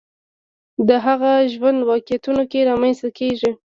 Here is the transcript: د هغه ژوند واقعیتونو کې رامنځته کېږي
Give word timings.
د 0.87 0.89
هغه 1.05 1.31
ژوند 1.53 1.79
واقعیتونو 1.91 2.43
کې 2.51 2.67
رامنځته 2.69 3.09
کېږي 3.19 3.51